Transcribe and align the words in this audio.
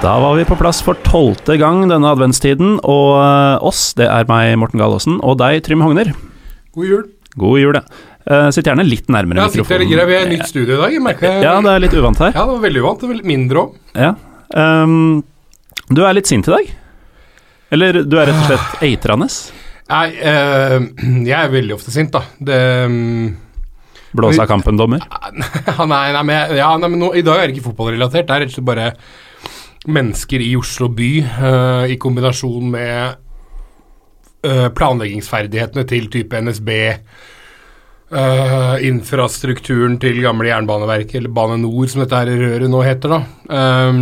Da 0.00 0.14
var 0.20 0.32
vi 0.38 0.46
på 0.48 0.56
plass 0.56 0.78
for 0.80 0.96
tolvte 1.04 1.58
gang 1.60 1.82
denne 1.90 2.08
adventstiden, 2.08 2.78
og 2.88 3.08
eh, 3.20 3.64
oss, 3.68 3.90
det 3.98 4.06
er 4.08 4.24
meg, 4.30 4.54
Morten 4.56 4.80
Galaasen, 4.80 5.18
og 5.20 5.36
deg, 5.42 5.58
Trym 5.66 5.82
Hogner. 5.84 6.08
God 6.72 6.88
jul. 6.88 7.02
God 7.36 7.60
jul, 7.60 7.76
ja. 7.76 7.82
Eh, 8.24 8.46
sitt 8.56 8.68
gjerne 8.70 8.86
litt 8.86 9.10
nærmere 9.12 9.42
Ja, 9.42 9.50
jeg 9.50 9.60
mikrofonen. 9.60 9.92
her. 9.92 10.08
Vi 10.08 10.16
er 10.16 10.24
i 10.24 10.30
nytt 10.32 10.48
studio 10.48 10.78
i 10.78 10.80
dag. 10.80 10.94
Jeg 10.96 11.04
merker 11.04 11.44
Ja, 11.44 11.52
det 11.60 11.74
er 11.74 11.84
litt 11.84 11.96
uvant 12.00 12.22
her. 12.24 12.32
Ja, 12.32 12.46
det 12.48 12.54
var 12.56 12.64
veldig 12.64 12.82
uvant. 12.84 13.04
Det 13.04 13.10
var 13.12 13.20
mindre 13.28 13.62
òg. 13.66 13.76
Ja. 14.06 14.10
Um, 14.56 14.96
du 15.92 16.02
er 16.06 16.16
litt 16.16 16.32
sint 16.32 16.48
i 16.48 16.54
dag? 16.56 16.72
Eller 17.76 18.00
du 18.00 18.16
er 18.18 18.30
rett 18.32 18.40
og 18.40 18.48
slett 18.48 18.82
eitrende? 18.88 19.28
Nei, 19.90 20.04
uh, 20.16 20.90
jeg 21.28 21.36
er 21.42 21.52
veldig 21.52 21.76
ofte 21.76 21.92
sint, 21.92 22.12
da. 22.16 22.24
Det 22.40 22.60
um 22.88 23.00
Blåse 24.16 24.40
av 24.42 24.48
kampen-dommer? 24.50 25.04
nei, 25.04 25.50
Nei, 25.92 26.04
nei, 26.16 26.22
men, 26.24 26.32
nei, 26.34 26.56
ja, 26.58 26.72
nei, 26.80 26.88
men 26.88 26.98
nå, 27.04 27.12
i 27.14 27.22
dag 27.22 27.36
er 27.44 27.50
det 27.50 27.54
ikke 27.58 27.68
fotballrelatert. 27.68 28.26
Det 28.26 28.34
er 28.34 28.42
rett 28.42 28.50
og 28.50 28.56
slett 28.56 28.66
bare 28.72 28.88
mennesker 29.88 30.42
i 30.44 30.52
Oslo 30.58 30.90
by 30.92 31.10
uh, 31.24 31.84
i 31.88 31.96
kombinasjon 32.00 32.66
med 32.72 33.20
uh, 34.44 34.68
planleggingsferdighetene 34.76 35.86
til 35.88 36.10
type 36.12 36.40
NSB. 36.40 36.72
eh, 38.10 38.88
infrastrukturen 38.88 39.92
til 40.02 40.16
gamle 40.24 40.48
Jernbaneverket, 40.48 41.20
eller 41.20 41.30
Bane 41.30 41.60
Nor, 41.62 41.86
som 41.86 42.02
dette 42.02 42.18
her 42.18 42.30
røret 42.40 42.66
nå 42.66 42.82
heter, 42.82 43.12
da. 43.14 43.20
Um, 43.54 44.00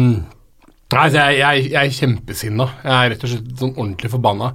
Nei, 0.89 1.03
jeg, 1.13 1.35
jeg, 1.37 1.65
jeg 1.69 1.77
er 1.83 1.93
kjempesinna. 1.93 2.65
Jeg 2.81 2.93
er 2.95 3.11
rett 3.13 3.25
og 3.27 3.29
slett 3.29 3.49
sånn 3.61 3.75
ordentlig 3.75 4.09
forbanna. 4.09 4.47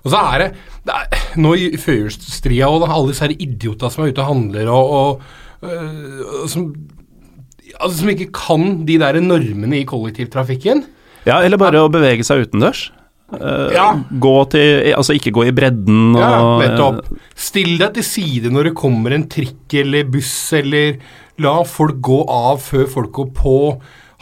Og 0.00 0.06
så 0.08 0.22
er 0.30 0.40
det, 0.40 0.46
det 0.88 0.94
er, 0.96 1.26
Nå 1.44 1.50
i 1.56 1.66
førjulsstria 1.80 2.70
og 2.72 2.86
alle 2.86 3.10
disse 3.10 3.28
idiotene 3.28 3.92
som 3.92 4.04
er 4.04 4.14
ute 4.14 4.24
og 4.24 4.30
handler 4.30 4.70
og, 4.72 4.94
og 4.96 5.68
øh, 5.68 6.48
som, 6.48 6.70
altså, 7.82 8.00
som 8.00 8.10
ikke 8.14 8.30
kan 8.36 8.66
de 8.88 8.98
der 9.02 9.20
normene 9.22 9.80
i 9.82 9.86
kollektivtrafikken. 9.88 10.84
Ja, 11.26 11.40
eller 11.42 11.60
bare 11.60 11.84
å 11.84 11.90
bevege 11.92 12.24
seg 12.26 12.46
utendørs. 12.46 12.90
Uh, 13.32 13.70
Ja. 13.72 13.86
Gå 14.20 14.34
til 14.52 14.90
Altså 14.92 15.14
ikke 15.16 15.32
gå 15.32 15.46
i 15.48 15.54
bredden 15.56 16.12
og 16.12 16.20
Ja, 16.20 16.40
nettopp. 16.60 17.06
Still 17.38 17.78
deg 17.80 17.94
til 17.96 18.04
side 18.04 18.50
når 18.52 18.68
det 18.68 18.74
kommer 18.76 19.14
en 19.16 19.24
trikk 19.32 19.72
eller 19.80 20.04
buss, 20.04 20.52
eller 20.52 20.98
la 21.40 21.62
folk 21.64 22.02
gå 22.04 22.18
av 22.28 22.60
før 22.60 22.84
folk 22.92 23.12
går 23.16 23.30
på. 23.38 23.56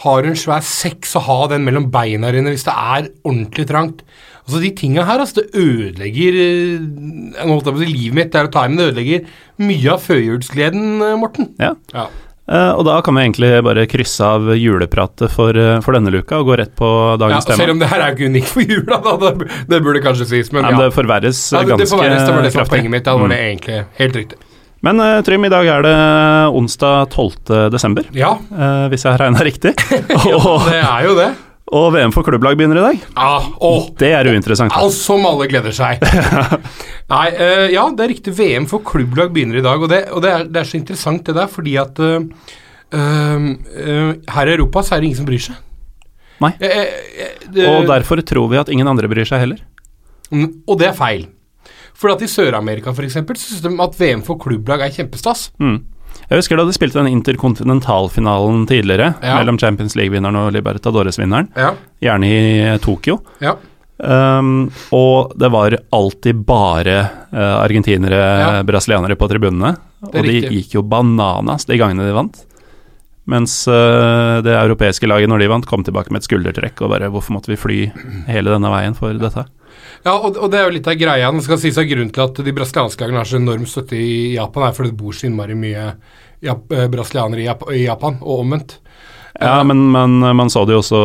Har 0.04 0.22
du 0.22 0.30
en 0.30 0.38
svær 0.38 0.62
sekk, 0.64 1.04
så 1.04 1.20
ha 1.26 1.40
den 1.50 1.66
mellom 1.66 1.90
beina 1.92 2.30
dine 2.32 2.54
hvis 2.54 2.64
det 2.68 2.72
er 2.76 3.10
ordentlig 3.26 3.66
trangt. 3.68 4.04
Altså 4.46 4.62
De 4.62 4.70
tinga 4.78 5.04
her, 5.04 5.20
altså, 5.22 5.42
det 5.42 5.60
ødelegger 5.60 6.38
jeg 6.38 6.80
Nå 6.80 7.52
holdt 7.52 7.68
jeg 7.68 7.74
på 7.74 7.78
å 7.78 7.82
si 7.84 7.90
livet 7.90 8.16
mitt, 8.16 8.30
det 8.32 8.40
er 8.40 8.48
å 8.48 8.52
ta 8.54 8.64
i, 8.64 8.70
men 8.70 8.80
det 8.80 8.88
ødelegger 8.92 9.28
mye 9.60 9.92
av 9.92 10.06
førjulsgleden, 10.06 10.86
eh, 11.06 11.18
Morten. 11.20 11.50
Ja. 11.60 11.74
Ja. 11.94 12.06
Eh, 12.50 12.70
og 12.74 12.82
da 12.88 12.96
kan 13.06 13.14
vi 13.14 13.22
egentlig 13.28 13.50
bare 13.62 13.84
krysse 13.86 14.26
av 14.26 14.48
julepratet 14.58 15.30
for, 15.30 15.54
eh, 15.54 15.76
for 15.84 15.94
denne 15.94 16.10
luka 16.10 16.40
og 16.42 16.48
gå 16.48 16.56
rett 16.58 16.72
på 16.74 16.88
dagens 17.20 17.46
Ja, 17.46 17.52
tema. 17.52 17.56
selv 17.62 17.70
om 17.76 17.78
det 17.78 17.88
her 17.92 18.00
er 18.02 18.16
ikke 18.16 18.26
unikt 18.26 18.50
for 18.50 18.60
jula, 18.66 18.98
da. 19.04 19.16
Det, 19.30 19.50
det 19.70 19.78
burde 19.84 20.02
kanskje 20.02 20.26
sies, 20.26 20.50
men 20.52 20.64
ja. 20.64 20.70
men 20.74 20.80
det 20.82 20.88
forverres 20.96 21.44
ja 21.52 21.60
det, 21.62 21.68
det, 21.68 21.76
ganske 21.78 21.94
får 21.94 22.02
være, 22.02 22.10
det 22.26 22.34
var 22.34 22.42
det 22.42 22.52
som 22.52 22.58
var 22.58 22.64
kraftig. 22.64 22.70
poenget 22.74 22.90
mitt. 22.96 23.04
da 23.04 23.14
var 23.16 23.28
Mm. 23.28 23.34
det 23.36 23.38
egentlig 23.38 23.84
helt 24.00 24.16
riktig. 24.16 24.38
Men 24.82 25.00
eh, 25.04 25.20
Trym, 25.22 25.44
i 25.44 25.48
dag 25.52 25.66
er 25.66 25.82
det 25.82 25.94
onsdag 26.56 27.10
12. 27.12 27.70
desember, 27.70 28.02
Ja, 28.16 28.34
hvis 28.88 29.04
jeg 29.04 29.12
har 29.12 29.18
regna 29.26 29.44
riktig. 29.44 29.74
ja, 30.10 30.58
det 30.70 30.80
er 30.82 31.04
jo 31.06 31.14
det. 31.20 31.30
Og 31.70 31.92
VM 31.94 32.10
for 32.14 32.26
klubblag 32.26 32.56
begynner 32.58 32.80
i 32.80 32.82
dag. 32.82 33.02
Ah, 33.14 33.46
oh, 33.62 33.88
Det 33.98 34.10
er 34.10 34.26
uinteressant. 34.26 34.74
Oh, 34.74 34.90
som 34.94 35.22
alle 35.28 35.46
gleder 35.50 35.74
seg. 35.74 36.02
Nei, 37.12 37.26
uh, 37.38 37.66
ja, 37.70 37.84
det 37.94 38.04
er 38.04 38.10
riktig. 38.10 38.34
VM 38.34 38.66
for 38.70 38.82
klubblag 38.86 39.30
begynner 39.34 39.60
i 39.60 39.64
dag, 39.64 39.78
og 39.78 39.92
det, 39.92 40.00
og 40.10 40.24
det, 40.24 40.32
er, 40.34 40.46
det 40.50 40.62
er 40.62 40.70
så 40.70 40.78
interessant 40.80 41.22
det 41.26 41.36
der, 41.38 41.50
fordi 41.50 41.76
at 41.78 42.00
uh, 42.02 42.18
eh, 42.90 43.44
her 44.34 44.50
i 44.50 44.56
Europa 44.56 44.82
så 44.82 44.96
er 44.96 45.02
det 45.02 45.10
ingen 45.10 45.20
som 45.20 45.28
bryr 45.30 45.44
seg. 45.46 45.60
Nei. 46.40 46.54
Det, 46.58 47.66
Og 47.68 47.86
derfor 47.86 48.22
tror 48.24 48.48
vi 48.50 48.58
at 48.58 48.70
ingen 48.72 48.88
andre 48.88 49.10
bryr 49.12 49.28
seg 49.28 49.44
heller. 49.44 49.62
Mm, 50.32 50.64
og 50.66 50.78
det 50.80 50.90
er 50.90 50.98
feil. 50.98 51.28
For 52.00 52.14
at 52.14 52.22
i 52.24 52.30
Sør-Amerika 52.30 52.94
f.eks. 52.94 53.18
syns 53.20 53.62
de 53.62 53.72
at 53.84 53.96
VM 53.98 54.22
for 54.26 54.40
klubblag 54.40 54.82
er 54.86 54.94
kjempestas. 54.94 55.50
Mm. 55.60 55.82
Jeg 56.30 56.38
husker 56.38 56.56
da 56.60 56.64
de 56.68 56.72
spilte 56.76 57.00
den 57.02 57.10
interkontinentalfinalen 57.10 58.66
tidligere, 58.70 59.14
Ja. 59.22 59.36
mellom 59.40 59.58
Champions 59.58 59.96
League-vinneren 59.96 60.36
og 60.36 60.52
Libertadores-vinneren, 60.54 61.48
Ja, 61.56 61.72
gjerne 62.00 62.24
i 62.30 62.78
Tokyo. 62.78 63.20
ja. 63.40 63.56
Um, 64.02 64.70
og 64.96 65.34
det 65.36 65.50
var 65.52 65.74
alltid 65.92 66.46
bare 66.46 67.10
uh, 67.34 67.60
argentinere, 67.60 68.16
Ja. 68.16 68.62
brasilianere 68.62 69.14
på 69.14 69.28
tribunene. 69.28 69.76
Og 70.02 70.14
er 70.14 70.22
de 70.22 70.28
riktig. 70.40 70.50
gikk 70.50 70.74
jo 70.78 70.82
bananas 70.82 71.66
de 71.66 71.76
gangene 71.76 72.06
de 72.08 72.14
vant. 72.14 72.38
Mens 73.28 73.68
uh, 73.68 74.40
det 74.40 74.54
europeiske 74.56 75.06
laget, 75.06 75.28
når 75.28 75.40
de 75.40 75.48
vant, 75.48 75.66
kom 75.66 75.84
tilbake 75.84 76.10
med 76.10 76.22
et 76.22 76.28
skuldertrekk 76.30 76.80
og 76.80 76.88
bare 76.94 77.10
Hvorfor 77.12 77.36
måtte 77.36 77.52
vi 77.52 77.56
fly 77.60 77.92
hele 78.26 78.48
denne 78.50 78.70
veien 78.72 78.96
for 78.96 79.12
dette? 79.12 79.44
Ja, 80.00 80.14
og, 80.16 80.38
og 80.40 80.48
det 80.52 80.60
er 80.60 80.68
jo 80.68 80.74
litt 80.78 80.88
av 80.88 80.96
greia. 80.96 81.30
Det 81.36 81.44
skal 81.44 81.60
sies 81.60 81.78
at 81.80 81.88
Grunnen 81.90 82.12
til 82.14 82.24
at 82.24 82.38
de 82.46 82.54
brasilianske 82.56 83.04
lagene 83.04 83.20
har 83.20 83.28
så 83.28 83.40
enorm 83.40 83.66
støtte 83.68 83.98
i 84.00 84.34
Japan, 84.36 84.66
er 84.66 84.76
fordi 84.76 84.92
det 84.94 85.00
bor 85.00 85.16
så 85.16 85.28
innmari 85.28 85.56
mye 85.60 85.86
eh, 85.90 86.86
brasilianere 86.94 87.58
i 87.76 87.84
Japan, 87.84 88.16
og 88.22 88.46
omvendt. 88.46 88.78
Ja, 89.40 89.62
men, 89.64 89.86
men 89.90 90.18
man 90.36 90.50
så 90.52 90.66
det 90.68 90.74
jo 90.76 90.82
også 90.82 91.00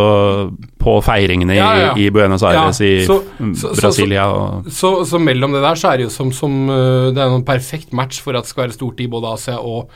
på 0.85 0.97
feiringene 1.01 1.53
i, 1.55 1.57
Ja, 1.57 1.69
ja, 1.73 1.85
ja. 1.87 1.93
i 1.97 2.09
Buenos 2.13 2.43
Aires, 2.43 2.79
Ja, 2.81 2.85
i 2.85 3.05
så- 3.07 3.21
så- 3.55 3.71
Brasilia 3.79 4.25
og 4.29 4.65
Så, 4.69 4.91
så 5.07 5.17
mellom 5.19 5.53
det 5.55 5.61
der 5.63 5.75
så 5.79 5.93
er 5.93 5.97
det 5.97 6.03
jo 6.07 6.09
som, 6.13 6.31
som 6.31 6.69
eh, 6.69 7.11
Det 7.15 7.17
er 7.23 7.33
en 7.35 7.45
perfekt 7.47 7.93
match 7.93 8.19
for 8.21 8.35
at 8.35 8.43
det 8.43 8.49
skal 8.51 8.65
være 8.67 8.73
stort 8.75 8.99
i 8.99 9.07
både 9.07 9.31
Asia 9.33 9.55
og 9.57 9.89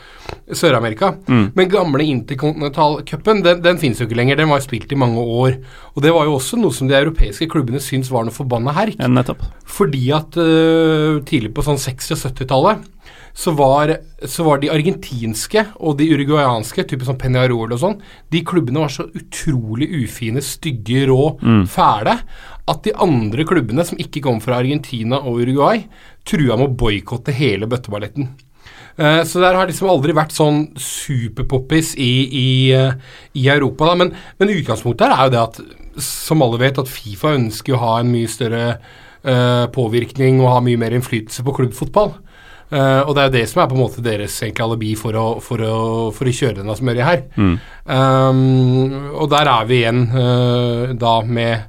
Sør-Amerika. 0.51 1.11
Mm. 1.27 1.51
Men 1.55 1.69
gamle 1.69 2.03
interkontinentalcupen, 2.05 3.43
den, 3.43 3.61
den 3.61 3.77
finnes 3.81 3.99
jo 4.01 4.05
ikke 4.07 4.17
lenger. 4.17 4.37
Den 4.39 4.49
var 4.49 4.59
spilt 4.63 4.91
i 4.91 4.97
mange 4.99 5.19
år. 5.21 5.57
Og 5.95 6.03
det 6.03 6.13
var 6.13 6.25
jo 6.25 6.35
også 6.37 6.57
noe 6.59 6.71
som 6.75 6.87
de 6.89 6.95
europeiske 6.97 7.47
klubbene 7.51 7.81
syntes 7.83 8.11
var 8.13 8.23
noe 8.27 8.33
forbanna 8.35 8.73
herk. 8.73 8.97
Fordi 9.69 10.03
at 10.15 10.37
uh, 10.39 11.19
tidlig 11.27 11.53
på 11.53 11.65
sånn 11.65 11.77
60- 11.81 12.15
og 12.15 12.23
70-tallet 12.31 12.87
så 13.33 13.53
var, 13.55 13.95
så 14.25 14.43
var 14.47 14.59
de 14.59 14.71
argentinske 14.73 15.65
og 15.79 15.97
de 15.99 16.09
uruguayanske, 16.11 16.83
typisk 16.89 17.07
sånn 17.11 17.19
Peñarol 17.21 17.71
og 17.75 17.79
sånn, 17.79 17.97
de 18.31 18.41
klubbene 18.43 18.83
var 18.83 18.89
så 18.93 19.05
utrolig 19.15 19.87
ufine, 20.03 20.41
stygge, 20.43 21.05
rå, 21.11 21.37
fæle, 21.69 22.17
at 22.69 22.83
de 22.85 22.93
andre 23.01 23.45
klubbene 23.49 23.85
som 23.87 23.97
ikke 24.01 24.21
kom 24.25 24.41
fra 24.43 24.59
Argentina 24.61 25.21
og 25.23 25.39
Uruguay, 25.41 25.85
trua 26.27 26.57
med 26.59 26.67
å 26.69 26.77
boikotte 26.77 27.33
hele 27.33 27.65
bøtteballetten. 27.65 28.27
Eh, 28.99 29.23
Så 29.23 29.39
der 29.41 29.55
har 29.55 29.65
liksom 29.69 29.89
aldri 29.89 30.13
vært 30.13 30.35
sånn 30.35 30.67
superpoppis 30.77 31.95
i, 31.97 32.11
i, 32.29 32.47
i 33.39 33.47
Europa. 33.49 33.87
Da. 33.89 33.95
Men, 33.95 34.13
men 34.37 34.53
utgangspunktet 34.53 35.07
her 35.07 35.15
er 35.15 35.29
jo 35.29 35.33
det 35.33 35.43
at, 35.45 35.61
som 36.03 36.43
alle 36.45 36.59
vet, 36.61 36.77
at 36.77 36.91
Fifa 36.91 37.33
ønsker 37.37 37.73
å 37.75 37.81
ha 37.81 37.93
en 38.01 38.11
mye 38.13 38.29
større 38.29 38.65
eh, 39.23 39.65
påvirkning 39.73 40.41
og 40.43 40.51
ha 40.53 40.59
mye 40.65 40.79
mer 40.79 40.95
innflytelse 40.97 41.45
på 41.47 41.55
klubbfotball. 41.61 42.13
Eh, 42.69 43.01
og 43.01 43.15
det 43.17 43.21
er 43.21 43.29
jo 43.29 43.35
det 43.37 43.45
som 43.49 43.63
er 43.63 43.69
på 43.69 43.77
en 43.77 43.81
måte 43.81 44.03
deres 44.05 44.35
egentlig 44.43 44.65
alibi 44.65 44.91
for 44.99 45.17
å, 45.17 45.27
for 45.41 45.63
å, 45.65 45.77
for 46.13 46.29
å 46.29 46.33
kjøre 46.39 46.59
denne 46.61 46.75
smørjet 46.77 47.07
her. 47.07 47.23
Um, 47.89 49.13
og 49.15 49.29
der 49.33 49.49
er 49.49 49.69
vi 49.69 49.79
igjen 49.81 50.03
uh, 50.13 50.91
da 50.99 51.15
med 51.25 51.65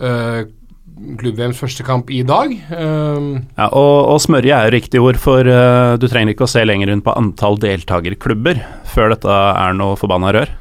uh, 0.00 0.40
klubb-VMs 1.20 1.60
første 1.60 1.84
kamp 1.86 2.08
i 2.10 2.22
dag. 2.26 2.54
Um, 2.72 3.30
Ja, 3.58 3.68
og, 3.68 4.14
og 4.14 4.22
smørje 4.24 4.56
er 4.56 4.68
jo 4.70 4.76
riktig 4.78 5.04
ord, 5.04 5.20
for 5.20 5.44
du 5.44 6.08
trenger 6.08 6.32
ikke 6.32 6.48
å 6.48 6.50
se 6.50 6.64
lenger 6.64 6.92
rundt 6.92 7.06
på 7.06 7.16
antall 7.18 7.60
deltakerklubber 7.62 8.64
før 8.88 9.12
dette 9.14 9.42
er 9.52 9.76
noe 9.76 10.00
forbanna 10.00 10.32
rør. 10.34 10.56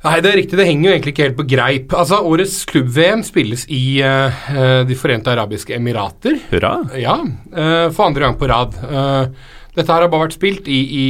Nei, 0.00 0.16
det 0.24 0.30
er 0.30 0.38
riktig. 0.40 0.56
Det 0.56 0.64
henger 0.64 0.86
jo 0.86 0.92
egentlig 0.94 1.12
ikke 1.12 1.24
helt 1.26 1.36
på 1.36 1.44
greip. 1.50 1.94
Altså, 1.96 2.22
Årets 2.24 2.56
klubb-VM 2.70 3.20
spilles 3.26 3.66
i 3.68 4.00
eh, 4.00 4.44
De 4.88 4.96
forente 4.96 5.28
arabiske 5.32 5.74
emirater. 5.76 6.38
Hurra. 6.52 6.74
Ja, 6.96 7.18
uh, 7.20 7.88
for 7.92 8.06
andre 8.06 8.24
gang 8.24 8.38
på 8.40 8.48
rad. 8.48 8.78
Uh, 8.80 9.58
dette 9.76 9.92
her 9.92 10.06
har 10.06 10.10
bare 10.10 10.24
vært 10.24 10.38
spilt 10.38 10.66
i, 10.72 10.78
i 10.98 11.04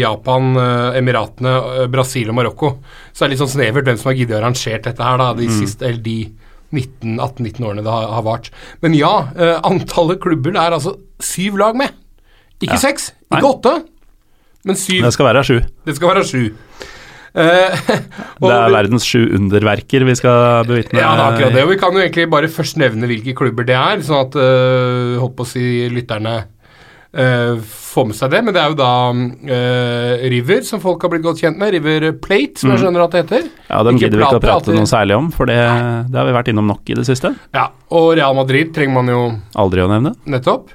Japan, 0.00 0.54
Emiratene, 0.96 1.84
Brasil 1.92 2.30
og 2.32 2.38
Marokko. 2.38 2.70
Så 3.10 3.20
det 3.20 3.26
er 3.26 3.32
litt 3.34 3.42
sånn 3.42 3.50
snevert 3.52 3.90
hvem 3.90 3.98
som 4.00 4.08
har 4.08 4.16
giddet 4.16 4.38
å 4.38 4.40
arrangere 4.40 4.80
dette 4.86 5.04
her 5.04 5.20
da, 5.20 5.26
de 5.36 5.50
siste, 5.52 5.84
eller 5.84 6.00
de 6.00 6.14
19, 6.72 7.18
18-19 7.20 7.60
årene 7.68 7.84
det 7.84 7.92
har, 7.92 8.08
har 8.16 8.24
vart. 8.24 8.48
Men 8.80 8.96
ja, 8.96 9.12
antallet 9.68 10.22
klubber 10.24 10.56
det 10.56 10.64
er 10.64 10.78
altså 10.78 10.96
syv 11.20 11.60
lag 11.60 11.76
med. 11.76 11.92
Ikke 12.56 12.78
Ja. 12.78 12.82
seks, 12.86 13.10
Nei. 13.28 13.36
ikke 13.36 13.52
åtte, 13.52 13.74
men 14.64 14.80
syv. 14.80 15.04
Det 15.04 15.12
skal 15.12 15.28
være 15.28 15.44
sju. 15.50 15.58
Det 15.84 15.98
skal 16.00 16.14
være 16.14 16.24
sju. 16.32 16.42
Eh, 17.36 17.78
og- 18.40 18.48
Det 18.50 18.56
er 18.56 18.74
verdens 18.74 19.04
sju 19.04 19.22
underverker 19.36 20.04
vi 20.08 20.14
skal 20.16 20.64
bevitne. 20.68 20.98
ja, 21.02 21.12
det 21.14 21.20
er 21.22 21.30
akkurat 21.30 21.52
det. 21.58 21.62
Og 21.66 21.72
vi 21.74 21.78
kan 21.82 21.92
jo 21.92 22.00
egentlig 22.04 22.30
bare 22.32 22.48
først 22.48 22.78
nevne 22.80 23.06
hvilke 23.10 23.34
klubber 23.36 23.66
det 23.68 23.76
er, 23.76 24.00
sånn 24.06 24.24
at 24.26 24.36
øh, 24.40 25.16
håper 25.20 25.44
å 25.44 25.50
si 25.50 25.66
lytterne 25.92 26.36
øh, 27.16 27.60
får 27.64 28.06
med 28.10 28.16
seg 28.18 28.32
det. 28.34 28.40
Men 28.44 28.56
det 28.56 28.62
er 28.62 28.72
jo 28.72 28.78
da 28.80 28.90
øh, 29.12 30.24
River, 30.32 30.62
som 30.68 30.80
folk 30.82 31.04
har 31.04 31.12
blitt 31.12 31.24
godt 31.26 31.40
kjent 31.44 31.60
med. 31.60 31.72
River 31.76 32.08
Plate, 32.24 32.60
som 32.60 32.72
jeg 32.72 32.82
skjønner 32.84 33.04
at 33.06 33.14
det 33.16 33.22
heter. 33.24 33.46
Ja, 33.70 33.82
dem 33.86 34.00
gidder 34.00 34.20
vi 34.20 34.26
ikke 34.26 34.40
å 34.40 34.44
prate 34.44 34.76
noe 34.76 34.88
særlig 34.90 35.16
om, 35.16 35.30
for 35.34 35.48
det, 35.50 35.60
det 36.12 36.20
har 36.20 36.28
vi 36.28 36.36
vært 36.36 36.50
innom 36.52 36.68
nok 36.72 36.92
i 36.92 36.98
det 36.98 37.06
siste. 37.08 37.34
Ja, 37.56 37.68
Og 37.96 38.14
Real 38.18 38.34
Madrid 38.36 38.72
trenger 38.76 38.96
man 39.00 39.12
jo 39.12 39.20
Aldri 39.56 39.84
å 39.84 39.88
nevne. 39.92 40.16
nettopp. 40.26 40.72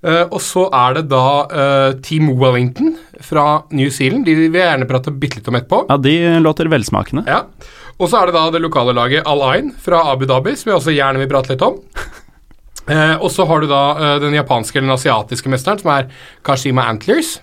Eh, 0.00 0.22
og 0.32 0.40
så 0.40 0.62
er 0.72 0.96
det 0.96 1.02
da 1.10 1.24
uh, 1.44 1.90
Team 2.00 2.30
Wellington 2.40 2.94
fra 3.24 3.60
New 3.76 3.90
Zealand. 3.92 4.24
De 4.24 4.36
vil 4.38 4.46
jeg 4.48 4.64
gjerne 4.64 4.88
prate 4.88 5.12
bitte 5.12 5.40
litt 5.40 5.50
om 5.50 5.58
etterpå. 5.58 5.82
Ja, 5.90 5.98
de 6.00 6.14
låter 6.40 6.70
velsmakende. 6.72 7.26
Ja. 7.28 7.42
Og 8.00 8.08
så 8.08 8.22
er 8.22 8.30
det 8.30 8.38
da 8.38 8.46
det 8.54 8.62
lokale 8.64 8.94
laget 8.96 9.28
Al 9.28 9.44
Ain 9.44 9.74
fra 9.76 10.06
Abu 10.08 10.24
Dhabi, 10.28 10.54
som 10.56 10.70
jeg 10.70 10.78
også 10.78 10.94
gjerne 10.96 11.20
vil 11.20 11.28
prate 11.28 11.52
litt 11.52 11.64
om. 11.66 11.76
Uh, 12.88 13.16
og 13.24 13.28
så 13.34 13.44
har 13.50 13.60
du 13.60 13.68
da 13.68 13.82
den 14.22 14.38
japanske 14.38 14.78
eller 14.80 14.88
den 14.88 14.96
asiatiske 14.96 15.52
mesteren, 15.52 15.82
som 15.82 15.92
er 15.98 16.08
Kashima 16.46 16.88
Antlers. 16.88 17.38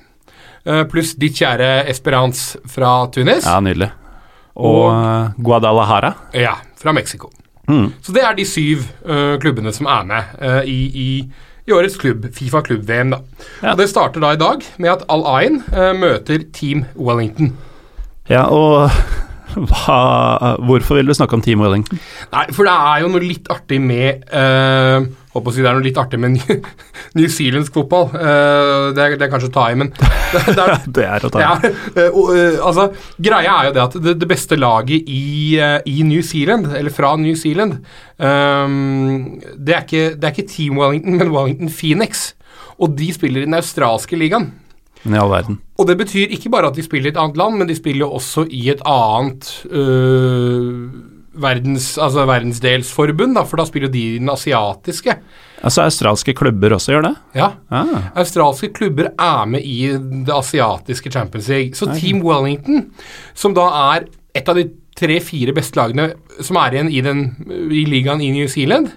Pluss 0.92 1.14
ditt 1.16 1.38
kjære 1.38 1.86
Esperance 1.88 2.58
fra 2.68 3.06
Tunis. 3.16 3.46
Ja, 3.48 3.62
nydelig. 3.64 3.88
Og, 4.58 4.90
Og- 4.90 5.38
Guadalajara. 5.40 6.10
Ja, 6.36 6.58
fra 6.76 6.92
Mexico. 6.92 7.30
Mm. 7.70 7.94
Så 8.04 8.12
det 8.12 8.26
er 8.26 8.36
de 8.36 8.44
syv 8.44 8.84
klubbene 9.40 9.72
som 9.76 9.88
er 9.88 10.10
med 10.10 10.68
i, 10.68 10.76
i, 10.92 11.08
i 11.68 11.76
årets 11.76 11.98
klubb, 12.00 12.26
Fifa 12.34 12.62
klubb-VM. 12.64 13.12
da. 13.12 13.20
Ja. 13.62 13.72
Og 13.74 13.78
Det 13.78 13.90
starter 13.92 14.24
da 14.24 14.32
i 14.34 14.40
dag 14.40 14.64
med 14.78 14.90
at 14.94 15.06
Al 15.12 15.26
Ain 15.28 15.62
eh, 15.74 15.94
møter 15.98 16.46
Team 16.54 16.86
Wellington. 16.96 17.54
Ja, 18.30 18.48
og 18.48 18.90
hva, 19.70 20.56
hvorfor 20.64 21.00
vil 21.00 21.08
du 21.08 21.16
snakke 21.18 21.36
om 21.36 21.44
Team 21.44 21.62
Wellington? 21.64 22.00
Nei, 22.32 22.46
for 22.52 22.68
det 22.68 22.74
er 22.74 23.04
jo 23.04 23.12
noe 23.12 23.24
litt 23.24 23.48
artig 23.52 23.82
med 23.84 24.28
uh, 24.32 25.08
Håper 25.36 25.52
å 25.52 25.54
si 25.54 25.64
det 25.64 25.70
er 25.70 25.76
noe 25.76 25.86
litt 25.86 26.00
artig 26.00 26.20
med 26.22 26.34
New, 26.38 26.68
New 27.20 27.28
Zealandsk 27.32 27.76
fotball. 27.76 28.08
Eh, 28.16 28.86
det, 28.96 29.04
er, 29.04 29.18
det 29.20 29.28
er 29.28 29.32
kanskje 29.34 29.50
å 29.52 29.56
ta 29.58 29.66
i, 29.72 29.78
men 29.80 29.92
det, 29.92 30.44
det 30.58 30.64
er, 30.64 30.88
Det 30.88 31.08
er 31.08 31.26
å 31.28 31.32
ta 31.34 31.44
ja, 31.44 31.54
eh, 31.64 32.08
eh, 32.08 32.60
altså, 32.64 32.90
Greia 33.18 33.58
er 33.58 33.70
jo 33.70 33.76
det 33.76 33.84
at 33.86 33.98
det, 34.08 34.30
beste 34.30 34.60
laget 34.60 35.08
i, 35.08 35.58
i 35.58 35.98
New 36.08 36.24
Zealand, 36.26 36.72
eller 36.78 36.94
fra 36.94 37.14
New 37.20 37.36
Zealand 37.40 37.80
um, 38.20 39.38
det, 39.56 39.74
er 39.74 39.84
ikke, 39.84 40.06
det 40.16 40.30
er 40.30 40.34
ikke 40.36 40.50
Team 40.52 40.80
Wellington, 40.80 41.20
men 41.20 41.32
Wellington 41.34 41.72
Phoenix. 41.72 42.32
Og 42.78 42.94
de 42.98 43.10
spiller 43.14 43.42
i 43.42 43.48
den 43.48 43.58
australske 43.58 44.18
ligaen. 44.20 44.52
I 45.08 45.18
all 45.18 45.32
verden. 45.32 45.60
Og 45.78 45.88
det 45.88 45.98
betyr 46.00 46.34
ikke 46.34 46.52
bare 46.52 46.72
at 46.72 46.78
de 46.78 46.84
spiller 46.86 47.10
i 47.10 47.14
et 47.14 47.20
annet 47.22 47.38
land, 47.40 47.60
men 47.60 47.70
de 47.70 47.76
spiller 47.78 48.06
jo 48.06 48.18
også 48.18 48.48
i 48.50 48.68
et 48.74 48.82
annet 48.86 49.50
øh, 49.70 50.90
verdens, 51.42 51.94
altså 52.02 52.26
verdensdelsforbund, 52.28 53.36
da, 53.38 53.44
for 53.48 53.62
da 53.62 53.66
spiller 53.68 53.90
jo 53.90 53.96
de 53.96 54.06
den 54.20 54.32
asiatiske. 54.34 55.18
Altså 55.66 55.86
australske 55.88 56.36
klubber 56.38 56.76
også 56.76 56.94
gjør 56.94 57.08
det? 57.08 57.14
Ja. 57.38 57.52
Ah, 57.74 58.10
Australske 58.22 58.70
klubber 58.76 59.10
er 59.14 59.46
med 59.50 59.66
i 59.66 59.92
det 60.28 60.34
asiatiske 60.34 61.12
Champions 61.14 61.50
League. 61.50 61.78
Så 61.78 61.90
Team 61.98 62.22
Wellington, 62.26 62.92
som 63.34 63.56
da 63.58 63.66
er 63.94 64.10
et 64.38 64.50
av 64.50 64.60
de 64.60 64.68
tre-fire 64.98 65.54
beste 65.58 65.78
lagene 65.78 66.12
som 66.42 66.60
er 66.62 66.76
igjen 66.76 66.92
i, 66.94 67.02
den, 67.06 67.24
i 67.74 67.86
ligaen 67.90 68.22
i 68.22 68.32
New 68.34 68.50
Zealand, 68.50 68.92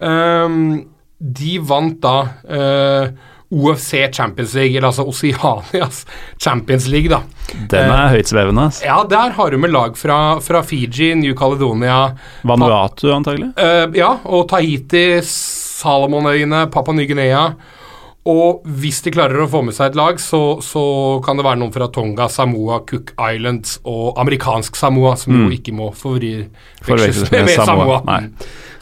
um, 0.00 0.84
de 1.24 1.54
vant 1.62 2.00
da 2.04 2.16
øh, 2.52 3.12
OFC 3.54 4.08
Champions 4.14 4.54
League, 4.58 4.76
eller 4.76 4.88
altså 4.90 5.04
Oceanias 5.06 6.02
Champions 6.42 6.86
League, 6.90 7.08
da. 7.12 7.20
den 7.70 7.90
er 7.94 8.08
høytsvevende. 8.16 8.66
ass. 8.66 8.82
Ja, 8.84 8.98
der 9.08 9.30
har 9.36 9.50
du 9.50 9.58
med 9.62 9.70
lag 9.74 9.96
fra, 10.00 10.18
fra 10.42 10.62
Fiji, 10.66 11.12
New 11.14 11.34
Caledonia 11.38 12.16
Vanuatu, 12.42 13.08
antagelig. 13.14 13.52
eh, 13.56 13.86
Ja, 14.00 14.16
og 14.24 14.48
Tahiti, 14.50 15.20
Salomonøyene, 15.22 16.66
Papua 16.72 16.94
Ny-Guinea. 16.94 17.46
Og 18.30 18.64
hvis 18.80 19.02
de 19.04 19.12
klarer 19.12 19.42
å 19.44 19.48
få 19.52 19.60
med 19.66 19.76
seg 19.76 19.92
et 19.92 19.98
lag, 20.00 20.20
så, 20.22 20.58
så 20.64 20.84
kan 21.24 21.36
det 21.36 21.44
være 21.44 21.60
noen 21.60 21.74
fra 21.74 21.90
Tonga, 21.92 22.30
Samoa, 22.32 22.80
Cook 22.88 23.12
Islands 23.20 23.78
og 23.84 24.20
amerikansk 24.22 24.78
Samoa, 24.80 25.12
som 25.20 25.36
jo 25.36 25.50
ikke 25.52 25.74
må 25.76 25.90
forveksles 25.92 27.28
med, 27.28 27.50
med 27.50 27.52
Samoa. 27.52 28.00
Samoa. 28.00 28.20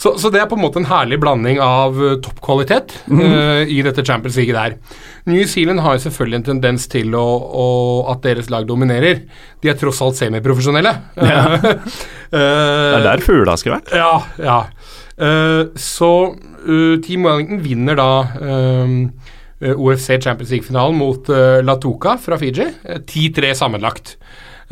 Så, 0.02 0.16
så 0.18 0.30
det 0.34 0.40
er 0.42 0.48
på 0.50 0.56
en 0.58 0.62
måte 0.62 0.80
en 0.80 0.88
herlig 0.90 1.18
blanding 1.22 1.60
av 1.62 1.98
toppkvalitet 2.22 2.42
toppkvalitet 2.42 2.94
uh, 3.10 3.62
i 3.68 3.82
dette 3.82 4.04
Champions 4.04 4.36
League 4.36 4.54
der. 4.54 4.76
New 5.24 5.44
Zealand 5.46 5.80
har 5.80 5.96
jo 5.96 6.04
selvfølgelig 6.06 6.40
en 6.40 6.48
tendens 6.50 6.88
til 6.90 7.14
å, 7.14 7.26
å, 7.62 7.66
at 8.12 8.22
deres 8.24 8.50
lag 8.50 8.66
dominerer. 8.68 9.22
De 9.62 9.70
er 9.70 9.78
tross 9.78 10.02
alt 10.02 10.18
semiprofesjonelle. 10.18 10.94
Ja. 11.16 11.44
uh, 11.58 11.86
Det 12.32 12.98
er 12.98 13.06
der 13.06 13.24
fugla 13.24 13.56
skulle 13.60 13.80
vært. 13.80 13.94
ja, 13.96 14.14
ja. 14.42 14.60
Eh, 15.16 15.66
så 15.76 16.26
eh, 16.32 17.00
Team 17.04 17.24
Wellington 17.26 17.62
vinner 17.62 17.94
da 17.98 18.26
eh, 18.40 18.88
OFC 19.76 20.08
Champions 20.18 20.50
League-finalen 20.50 20.96
mot 20.98 21.28
uh, 21.30 21.62
Latoka 21.62 22.16
fra 22.18 22.38
Fiji. 22.38 22.66
Eh, 22.82 22.98
10-3 23.06 23.54
sammenlagt. 23.54 24.16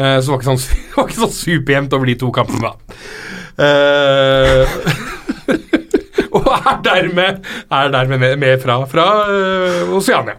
Så 0.00 0.24
det 0.24 0.32
var 0.32 0.38
ikke 0.38 0.48
sånn, 0.48 0.62
var 0.96 1.04
ikke 1.10 1.20
sånn 1.20 1.36
superjevnt 1.36 1.92
over 1.92 2.06
de 2.08 2.14
to 2.18 2.30
kampene, 2.32 2.70
da. 2.70 2.72
Og 6.30 6.46
er 6.46 6.78
dermed, 6.86 7.44
er 7.68 7.90
dermed 7.92 8.18
med, 8.22 8.38
med 8.40 8.62
fra, 8.62 8.86
fra 8.88 9.06
eh, 9.28 9.92
Oceania. 9.98 10.36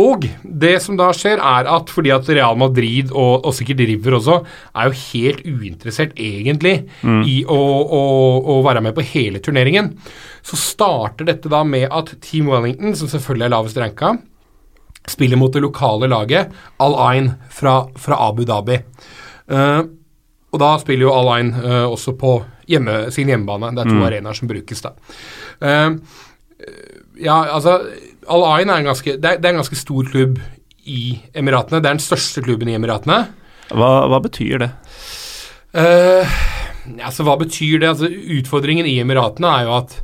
Og 0.00 0.24
det 0.42 0.72
som 0.80 0.96
da 0.96 1.10
skjer, 1.12 1.36
er 1.36 1.66
at 1.68 1.90
fordi 1.92 2.12
at 2.14 2.28
Real 2.32 2.56
Madrid, 2.56 3.10
og, 3.12 3.44
og 3.44 3.52
sikkert 3.52 3.82
River 3.84 4.16
også, 4.16 4.38
er 4.72 4.88
jo 4.88 5.00
helt 5.02 5.42
uinteressert 5.44 6.14
egentlig 6.16 6.78
i 7.28 7.34
å, 7.44 7.58
å, 7.58 8.02
å 8.54 8.60
være 8.64 8.80
med 8.86 8.96
på 8.96 9.04
hele 9.10 9.42
turneringen, 9.44 9.90
så 10.40 10.56
starter 10.56 11.28
dette 11.28 11.52
da 11.52 11.60
med 11.68 11.90
at 11.92 12.14
Team 12.24 12.48
Wellington, 12.48 12.96
som 12.96 13.10
selvfølgelig 13.12 13.46
er 13.50 13.52
lavest 13.52 13.80
ranka, 13.82 14.14
spiller 15.12 15.36
mot 15.36 15.52
det 15.52 15.60
lokale 15.64 16.08
laget 16.08 16.52
Al 16.80 16.96
Ain 17.02 17.32
fra, 17.52 17.82
fra 17.98 18.20
Abu 18.30 18.46
Dhabi. 18.48 18.78
Uh, 19.52 19.82
og 20.52 20.60
da 20.62 20.70
spiller 20.80 21.08
jo 21.08 21.14
Al 21.16 21.30
Ain 21.34 21.52
uh, 21.56 21.84
også 21.90 22.14
på 22.16 22.36
hjemme, 22.70 23.10
sin 23.12 23.28
hjemmebane. 23.28 23.74
Det 23.76 23.84
er 23.84 23.92
to 23.92 24.06
arenaer 24.06 24.38
som 24.38 24.48
brukes, 24.48 24.84
da. 24.84 24.94
Uh, 25.60 25.98
ja, 27.20 27.36
altså 27.52 27.80
Al 28.30 28.44
Ain 28.46 28.70
er 28.70 28.82
en 28.82 28.90
ganske, 28.92 29.16
det 29.18 29.28
er, 29.28 29.40
det 29.40 29.48
er 29.48 29.54
en 29.54 29.62
ganske 29.62 29.78
stor 29.78 30.06
klubb 30.10 30.38
i 30.86 31.02
Emiratene. 31.38 31.80
Det 31.80 31.88
er 31.88 31.98
den 31.98 32.04
største 32.04 32.42
klubben 32.44 32.70
i 32.70 32.76
Emiratene. 32.78 33.24
Hva, 33.72 33.90
hva 34.10 34.20
betyr 34.22 34.62
det? 34.62 34.70
Uh, 35.72 36.38
altså, 37.00 37.24
hva 37.26 37.36
betyr 37.40 37.82
det? 37.82 37.92
Altså, 37.92 38.10
utfordringen 38.38 38.88
i 38.88 38.98
Emiratene 39.02 39.52
er 39.58 39.68
jo 39.68 39.76
at 39.80 40.00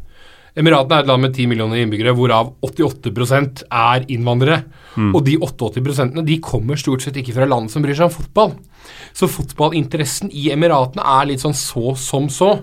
Emiratene 0.58 0.96
er 0.96 1.04
et 1.04 1.10
land 1.10 1.22
med 1.22 1.34
10 1.36 1.50
millioner 1.52 1.82
innbyggere, 1.82 2.14
hvorav 2.18 2.48
88% 2.66 3.62
er 3.68 4.06
innvandrere. 4.10 4.62
Og 5.14 5.20
de 5.26 5.36
88% 5.38 6.18
de 6.26 6.38
kommer 6.42 6.80
stort 6.80 7.04
sett 7.04 7.18
ikke 7.20 7.36
fra 7.36 7.46
land 7.46 7.70
som 7.70 7.84
bryr 7.84 7.94
seg 7.94 8.08
om 8.08 8.16
fotball. 8.16 8.56
Så 9.14 9.28
fotballinteressen 9.30 10.32
i 10.34 10.48
Emiratene 10.50 11.04
er 11.06 11.28
litt 11.30 11.44
sånn 11.44 11.54
så 11.54 11.94
som 12.00 12.26
så. 12.32 12.56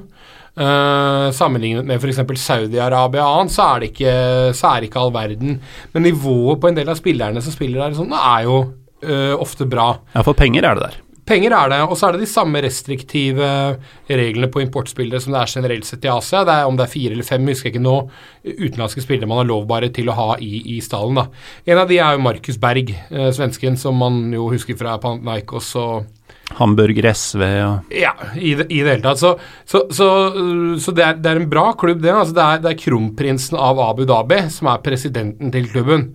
Eh, 0.56 1.30
sammenlignet 1.36 1.84
med 1.84 2.00
f.eks. 2.00 2.22
Saudi-Arabia 2.40 3.26
og 3.26 3.42
annet, 3.42 3.56
så 3.56 3.70
er, 3.74 3.82
det 3.84 3.92
ikke, 3.92 4.18
så 4.56 4.72
er 4.72 4.82
det 4.82 4.90
ikke 4.90 5.02
all 5.04 5.16
verden. 5.16 5.58
Men 5.94 6.08
nivået 6.08 6.62
på 6.64 6.72
en 6.72 6.78
del 6.78 6.92
av 6.92 7.00
spillerne 7.00 7.44
som 7.44 7.56
spiller 7.56 7.84
der, 7.84 7.98
sånn, 7.98 8.16
er 8.16 8.46
jo 8.48 8.62
uh, 9.06 9.34
ofte 9.36 9.68
bra. 9.68 9.92
Ja, 10.16 10.24
for 10.24 10.38
penger 10.38 10.64
er 10.64 10.80
det 10.80 10.88
der. 10.88 11.02
Penger 11.26 11.56
er 11.58 11.72
det, 11.74 11.80
og 11.90 11.98
så 11.98 12.08
er 12.08 12.16
det 12.16 12.22
de 12.22 12.30
samme 12.30 12.60
restriktive 12.62 13.46
reglene 14.06 14.48
på 14.54 14.62
importspillere 14.62 15.18
som 15.24 15.34
det 15.34 15.40
er 15.42 15.54
generelt 15.58 15.88
sett 15.88 16.06
i 16.06 16.12
Asia. 16.14 16.44
Det 16.46 16.54
er 16.54 16.70
Om 16.70 16.78
det 16.78 16.86
er 16.86 16.92
fire 16.92 17.16
eller 17.18 17.26
fem, 17.26 17.48
husker 17.50 17.72
jeg 17.72 17.76
ikke 17.76 17.82
nå, 17.82 17.96
utenlandske 18.46 19.02
spillere 19.02 19.30
man 19.32 19.42
har 19.42 19.50
lov 19.50 19.66
bare 19.68 19.90
til 19.90 20.12
å 20.14 20.18
ha 20.20 20.28
i, 20.38 20.62
i 20.76 20.82
stallen. 20.86 21.18
da. 21.18 21.26
En 21.66 21.82
av 21.82 21.90
de 21.90 21.98
er 21.98 22.14
jo 22.14 22.22
Markus 22.28 22.62
Berg, 22.62 22.94
eh, 22.94 23.32
svensken, 23.34 23.74
som 23.82 23.98
man 23.98 24.22
jo 24.38 24.52
husker 24.54 24.78
fra 24.78 25.00
Panathinaikos 25.02 25.74
og 25.82 26.06
Hamburger 26.60 27.10
SV 27.12 27.42
og 27.44 27.94
Ja, 27.96 28.14
i 28.36 28.54
det, 28.58 28.68
i 28.72 28.82
det 28.82 28.94
hele 28.94 29.04
tatt. 29.04 29.20
Så, 29.22 29.34
så, 29.68 29.86
så, 29.94 30.08
så 30.82 30.94
det, 30.96 31.06
er, 31.06 31.20
det 31.22 31.32
er 31.32 31.42
en 31.42 31.50
bra 31.52 31.68
klubb, 31.80 32.02
det. 32.04 32.14
Altså 32.14 32.36
det, 32.38 32.46
er, 32.46 32.64
det 32.64 32.72
er 32.72 32.82
kronprinsen 32.82 33.60
av 33.60 33.82
Abu 33.84 34.06
Dhabi 34.08 34.42
som 34.54 34.72
er 34.72 34.84
presidenten 34.86 35.54
til 35.54 35.70
klubben. 35.72 36.10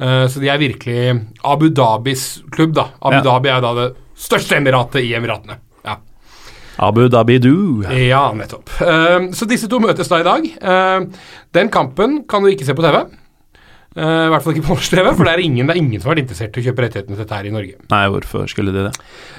Uh, 0.00 0.24
så 0.28 0.42
de 0.42 0.50
er 0.52 0.60
virkelig 0.60 1.14
Abu 1.46 1.68
Dhabis 1.72 2.26
klubb, 2.52 2.74
da. 2.76 2.90
Abu 3.00 3.20
Ja. 3.20 3.24
Dhabi 3.30 3.52
er 3.54 3.64
da 3.64 3.74
det 3.80 3.90
største 4.26 4.60
emiratet 4.60 5.04
i 5.04 5.14
Emiratene. 5.16 5.58
Ja. 5.86 5.98
Abu 6.84 7.06
Dhabi 7.12 7.38
Du. 7.40 7.54
Ja, 7.90 8.26
nettopp. 8.36 8.72
Uh, 8.80 9.32
så 9.36 9.48
disse 9.48 9.70
to 9.72 9.80
møtes 9.80 10.12
da 10.12 10.20
i 10.20 10.26
dag. 10.26 10.50
Uh, 10.60 11.30
den 11.56 11.72
kampen 11.72 12.22
kan 12.28 12.44
du 12.44 12.52
ikke 12.52 12.68
se 12.68 12.76
på 12.76 12.84
TV. 12.84 13.06
Eh, 13.96 14.26
I 14.26 14.28
hvert 14.28 14.44
fall 14.44 14.52
ikke 14.58 14.76
TV, 14.90 15.06
for 15.16 15.24
det 15.24 15.32
er, 15.32 15.40
ingen, 15.40 15.64
det 15.66 15.72
er 15.72 15.80
ingen 15.80 16.00
som 16.02 16.10
har 16.10 16.16
vært 16.16 16.26
interessert 16.26 16.56
i 16.58 16.60
å 16.60 16.66
kjøpe 16.68 16.84
rettighetene 16.84 17.16
til 17.16 17.22
dette 17.24 17.38
her 17.38 17.48
i 17.48 17.52
Norge. 17.54 17.78
Nei, 17.94 18.02
hvorfor 18.12 18.46
skulle 18.52 18.74
de 18.74 18.82
det? 18.90 18.92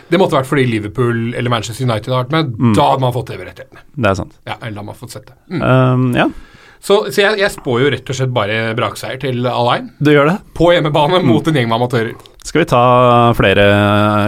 Det 0.09 0.19
måtte 0.21 0.39
vært 0.39 0.49
fordi 0.49 0.65
Liverpool 0.71 1.19
eller 1.37 1.53
Manchester 1.53 1.85
United 1.85 2.13
har 2.13 2.23
vært 2.25 2.33
med. 2.33 2.53
Da 2.77 2.87
hadde 2.93 3.03
man 3.05 3.13
fått 3.13 3.29
TV-rettighetene. 3.29 3.83
Det 3.93 4.09
er 4.11 4.17
sant. 4.17 4.37
Ja, 4.47 4.55
eller 4.57 4.73
da 4.73 4.81
hadde 4.81 4.89
man 4.89 4.97
fått 4.97 5.13
sett 5.13 5.27
det. 5.29 5.37
Mm. 5.53 5.61
Um, 5.61 6.07
ja, 6.17 6.25
Så, 6.79 6.97
så 7.13 7.21
jeg, 7.21 7.37
jeg 7.41 7.53
spår 7.53 7.83
jo 7.83 7.91
rett 7.93 8.09
og 8.13 8.17
slett 8.17 8.33
bare 8.33 8.57
brakseier 8.77 9.21
til 9.21 9.45
Alain. 9.51 9.91
du 10.01 10.11
gjør 10.13 10.31
det. 10.31 10.37
På 10.57 10.71
hjemmebane 10.73 11.21
mot 11.25 11.47
en 11.49 11.57
gjeng 11.61 11.69
med 11.69 11.77
amatører. 11.77 12.17
Skal 12.47 12.63
vi 12.63 12.67
ta 12.71 12.81
flere 13.37 13.63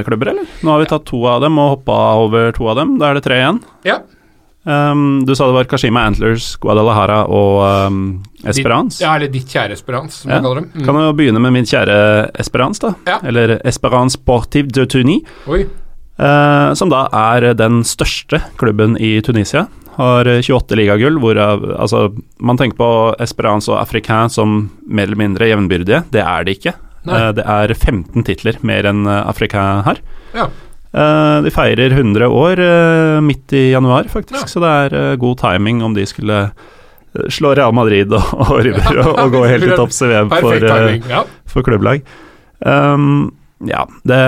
klubber, 0.05 0.33
eller? 0.33 0.47
Nå 0.61 0.73
har 0.75 0.81
vi 0.83 0.89
tatt 0.91 1.05
to 1.09 1.23
av 1.31 1.41
dem 1.41 1.57
og 1.61 1.77
hoppa 1.77 1.99
over 2.21 2.51
to 2.53 2.67
av 2.69 2.81
dem. 2.81 2.97
Da 2.99 3.09
er 3.09 3.17
det 3.17 3.25
tre 3.25 3.37
igjen. 3.41 3.61
Ja. 3.87 4.01
Um, 4.67 5.23
du 5.25 5.31
sa 5.35 5.47
det 5.47 5.55
var 5.55 5.63
Kashima 5.71 6.01
Antlers, 6.05 6.51
Guadalajara 6.61 7.21
og 7.31 7.87
um, 7.87 7.99
Esperance. 8.43 8.97
Ditt, 8.99 9.05
ja, 9.07 9.13
eller 9.15 9.31
ditt 9.31 9.47
kjære 9.49 9.77
Esperance, 9.77 10.21
som 10.21 10.29
Ja. 10.31 10.35
jeg 10.37 10.43
kaller 10.43 10.61
dem. 10.61 10.71
Mm. 10.75 10.85
Kan 10.85 10.99
jo 10.99 11.13
begynne 11.15 11.39
med 11.41 11.53
min 11.55 11.65
kjære 11.69 11.99
Esperance, 12.43 12.81
da. 12.83 12.93
Ja. 13.07 13.19
Eller 13.23 13.55
Esperance 13.65 14.19
Sportive 14.19 14.67
de 14.75 14.85
Tunis. 14.85 15.23
Oi. 15.47 15.63
Eh, 16.19 16.73
som 16.75 16.89
da 16.91 17.05
er 17.15 17.53
den 17.55 17.81
største 17.87 18.41
klubben 18.59 18.97
i 18.99 19.21
Tunisia. 19.23 19.67
Har 19.95 20.27
28 20.27 20.75
ligagull, 20.79 21.17
hvorav 21.19 21.63
altså, 21.79 22.05
Man 22.39 22.57
tenker 22.57 22.77
på 22.77 23.15
Esperance 23.19 23.67
og 23.71 23.79
Africain 23.81 24.29
som 24.29 24.69
mer 24.87 25.07
eller 25.07 25.19
mindre 25.19 25.47
jevnbyrdige. 25.49 26.03
Det 26.11 26.21
er 26.21 26.43
det 26.43 26.57
ikke. 26.59 26.73
Eh, 27.07 27.31
det 27.35 27.45
er 27.47 27.73
15 27.73 28.23
titler 28.27 28.59
mer 28.61 28.83
enn 28.91 29.07
eh, 29.07 29.23
Africain 29.27 29.83
har. 29.87 29.99
Ja. 30.35 30.47
Eh, 30.89 31.37
de 31.45 31.51
feirer 31.53 31.93
100 31.93 32.27
år 32.33 32.59
eh, 32.65 33.19
midt 33.21 33.53
i 33.53 33.69
januar, 33.71 34.09
faktisk, 34.09 34.41
Ja. 34.41 34.47
så 34.49 34.61
det 34.63 34.69
er 34.69 34.95
eh, 34.97 35.15
god 35.21 35.37
timing 35.37 35.83
om 35.85 35.93
de 35.93 36.05
skulle 36.09 36.49
slå 37.29 37.55
Real 37.57 37.73
Madrid 37.73 38.11
og, 38.13 38.25
og 38.33 38.59
River 38.65 39.01
og, 39.03 39.11
og 39.19 39.31
gå 39.33 39.43
helt 39.49 39.65
til 39.67 39.75
topps 39.77 40.01
i 40.05 40.09
VM 40.09 40.29
for, 40.33 40.65
for 41.49 41.65
klubblag. 41.65 42.01
Um, 42.65 43.31
ja, 43.65 43.85
det, 44.05 44.19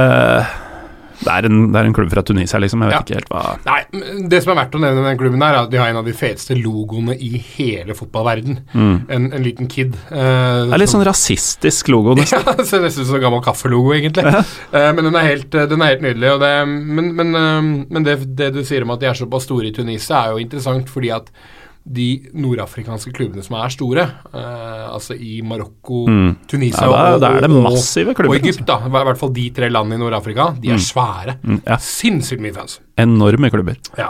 det, 1.21 1.31
er 1.31 1.47
en, 1.49 1.59
det 1.71 1.79
er 1.81 1.87
en 1.89 1.93
klubb 1.95 2.09
fra 2.13 2.23
Tunisia, 2.25 2.59
liksom. 2.59 2.81
Jeg 2.85 2.91
vet 2.91 2.95
Ja. 2.95 3.01
ikke 3.01 3.19
helt 3.19 3.29
hva 3.31 3.57
Nei, 3.65 4.25
Det 4.29 4.41
som 4.43 4.51
er 4.53 4.59
verdt 4.63 4.75
å 4.77 4.81
nevne 4.81 5.03
den 5.05 5.19
klubben, 5.19 5.41
her 5.45 5.53
er 5.55 5.59
at 5.65 5.71
de 5.71 5.77
har 5.81 5.91
en 5.93 5.99
av 6.01 6.05
de 6.09 6.13
feteste 6.17 6.57
logoene 6.57 7.15
i 7.17 7.37
hele 7.55 7.93
fotballverden. 7.97 8.59
mm. 8.73 8.95
En, 9.09 9.27
en 9.33 9.43
liten 9.45 9.67
kid. 9.71 9.95
Uh, 10.11 10.67
Det 10.71 10.73
er 10.75 10.83
litt 10.83 10.93
sånn 10.93 11.05
rasistisk 11.05 11.87
logo, 11.93 12.15
nesten. 12.17 12.41
Ja, 12.47 12.55
det 12.57 12.67
ser 12.69 12.81
nesten 12.83 13.05
ut 13.05 13.11
som 13.11 13.19
en 13.19 13.25
gammel 13.27 13.43
kaffelogo, 13.45 13.93
egentlig. 13.97 14.25
uh, 14.33 14.91
men 14.95 15.03
den 15.07 15.15
er 15.15 15.27
helt, 15.29 15.53
eh, 15.55 15.67
den 15.71 15.81
er 15.81 15.93
helt 15.95 16.05
nydelig. 16.05 16.35
Det, 16.41 16.51
men 16.67 17.11
men, 17.15 17.33
uh, 17.35 17.71
men 17.91 18.03
det, 18.07 18.17
det 18.35 18.51
du 18.55 18.61
sier 18.67 18.83
om 18.85 18.91
at 18.95 19.01
de 19.03 19.09
er 19.11 19.17
såpass 19.17 19.45
store 19.49 19.69
i 19.69 19.75
Tunisia, 19.75 20.25
er 20.25 20.35
jo 20.35 20.41
interessant 20.45 20.89
fordi 20.89 21.11
at 21.15 21.29
de 21.83 22.21
nordafrikanske 22.37 23.11
klubbene 23.15 23.41
som 23.43 23.55
er 23.57 23.69
store, 23.73 24.03
uh, 24.33 24.93
altså 24.93 25.15
i 25.17 25.41
Marokko, 25.41 26.03
Mm. 26.07 26.35
Tunisia 26.47 26.83
Ja, 26.85 26.91
da, 26.91 27.13
og, 27.15 27.19
da 27.21 27.27
er 27.37 27.41
det 27.41 27.49
og- 27.49 28.15
klubber, 28.15 28.29
og. 28.29 28.35
Egypt, 28.37 28.65
da. 28.67 28.77
I 28.85 28.89
hvert 28.89 29.17
fall 29.17 29.33
de 29.33 29.49
tre 29.49 29.69
landene 29.69 29.95
i 29.95 30.03
Nord-Afrika. 30.03 30.51
De 30.61 30.69
er 30.69 30.77
svære. 30.77 31.35
altså. 31.41 31.47
Mm, 31.47 31.61
ja, 31.67 31.77
Sinnssykt 31.77 32.41
mye 32.41 32.53
fans. 32.53 32.79
enorme 32.97 33.49
klubber. 33.49 33.75
Ja. 33.97 34.09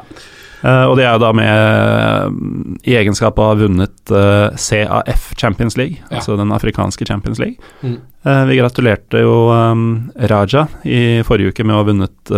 Uh, 0.64 0.92
og 0.92 0.98
de 0.98 1.02
er 1.04 1.14
jo 1.16 1.20
da 1.24 1.32
med 1.34 2.32
mm, 2.32 2.76
i 2.86 2.92
egenskap 2.94 3.40
av 3.40 3.46
å 3.46 3.48
ha 3.56 3.56
vunnet 3.64 4.12
uh, 4.14 4.56
CAF 4.56 5.32
Champions 5.38 5.76
League, 5.78 5.98
Ja. 6.12 6.18
altså 6.20 6.36
den 6.38 6.52
afrikanske 6.52 7.08
Champions 7.08 7.40
League. 7.40 7.58
Mm. 7.82 7.98
Eh, 8.24 8.46
vi 8.46 8.58
gratulerte 8.60 9.18
jo 9.24 9.50
um, 9.50 10.12
Raja 10.30 10.68
i 10.86 11.24
forrige 11.26 11.50
uke 11.56 11.64
med 11.66 11.74
å 11.74 11.80
ha 11.80 11.88
vunnet 11.88 12.32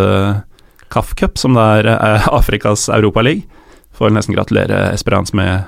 CAF 0.93 1.13
Cup, 1.19 1.37
som 1.37 1.53
det 1.57 1.65
er 1.81 1.89
eh, 1.97 2.27
Afrikas 2.31 2.87
Europaliga. 2.87 3.43
Får 3.93 4.09
vel 4.09 4.15
nesten 4.17 4.35
gratulere 4.35 4.79
Esperance 4.93 5.35
med 5.37 5.63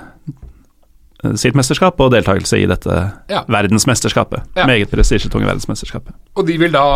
eh, 1.24 1.34
sitt 1.38 1.56
mesterskap 1.58 2.00
og 2.02 2.12
deltakelse 2.14 2.58
i 2.58 2.66
dette 2.70 2.96
Ja. 3.30 3.44
verdensmesterskapet. 3.48 4.42
Ja. 4.58 4.66
Meget 4.66 4.90
prestisjetunge 4.90 5.46
verdensmesterskapet. 5.48 6.14
Og 6.36 6.46
de 6.46 6.58
vil 6.58 6.74
da 6.74 6.86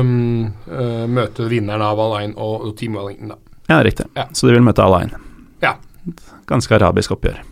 um, 0.00 0.52
uh, 0.70 1.06
møte 1.10 1.48
vinneren 1.50 1.82
av 1.82 2.00
Alain 2.00 2.34
og, 2.36 2.68
og 2.68 2.76
Team 2.78 2.96
Wellington, 2.96 3.34
da. 3.34 3.40
Ja, 3.70 3.82
riktig. 3.82 4.06
Ja. 4.16 4.28
Så 4.32 4.48
de 4.48 4.56
vil 4.56 4.64
møte 4.66 4.82
Alain. 4.84 5.12
Ja. 5.62 5.76
Ganske 6.50 6.74
arabisk 6.74 7.14
oppgjør. 7.14 7.42